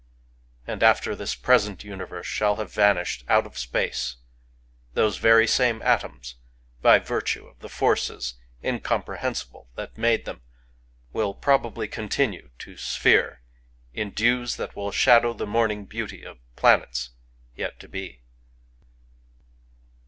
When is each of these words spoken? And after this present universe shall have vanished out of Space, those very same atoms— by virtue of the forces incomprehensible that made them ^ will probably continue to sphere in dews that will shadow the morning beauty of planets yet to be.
And 0.65 0.81
after 0.81 1.15
this 1.15 1.35
present 1.35 1.83
universe 1.83 2.25
shall 2.25 2.55
have 2.55 2.73
vanished 2.73 3.23
out 3.27 3.45
of 3.45 3.55
Space, 3.55 4.15
those 4.95 5.19
very 5.19 5.45
same 5.45 5.79
atoms— 5.83 6.37
by 6.81 6.97
virtue 6.97 7.45
of 7.45 7.59
the 7.59 7.69
forces 7.69 8.33
incomprehensible 8.63 9.67
that 9.75 9.99
made 9.99 10.25
them 10.25 10.37
^ 10.37 10.41
will 11.13 11.35
probably 11.35 11.87
continue 11.87 12.49
to 12.57 12.77
sphere 12.77 13.43
in 13.93 14.09
dews 14.09 14.55
that 14.55 14.75
will 14.75 14.91
shadow 14.91 15.33
the 15.33 15.45
morning 15.45 15.85
beauty 15.85 16.23
of 16.23 16.39
planets 16.55 17.11
yet 17.55 17.79
to 17.79 17.87
be. 17.87 18.23